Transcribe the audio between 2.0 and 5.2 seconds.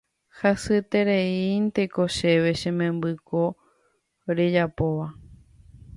chéve che memby ko rejapóva